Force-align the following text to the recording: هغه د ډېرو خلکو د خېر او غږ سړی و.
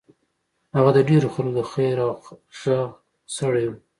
هغه 0.75 0.91
د 0.97 0.99
ډېرو 1.09 1.27
خلکو 1.35 1.55
د 1.57 1.61
خېر 1.71 1.95
او 2.05 2.11
غږ 2.25 2.33
سړی 3.37 3.65
و. 3.69 3.73